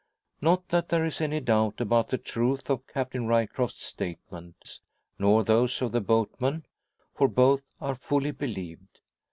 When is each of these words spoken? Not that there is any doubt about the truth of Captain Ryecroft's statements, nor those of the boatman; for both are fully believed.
Not 0.41 0.67
that 0.69 0.89
there 0.89 1.05
is 1.05 1.21
any 1.21 1.39
doubt 1.39 1.79
about 1.79 2.09
the 2.09 2.17
truth 2.17 2.71
of 2.71 2.87
Captain 2.87 3.27
Ryecroft's 3.27 3.83
statements, 3.83 4.81
nor 5.19 5.43
those 5.43 5.79
of 5.79 5.91
the 5.91 6.01
boatman; 6.01 6.65
for 7.15 7.27
both 7.27 7.61
are 7.79 7.93
fully 7.93 8.31
believed. 8.31 9.01